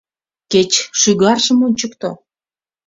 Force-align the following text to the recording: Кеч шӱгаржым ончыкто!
Кеч 0.51 0.71
шӱгаржым 0.99 1.59
ончыкто! 1.67 2.09